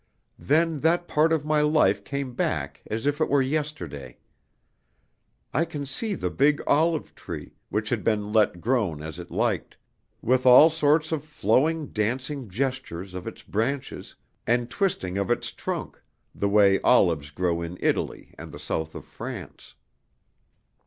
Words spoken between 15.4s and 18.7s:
trunk, the way olives grow in Italy and the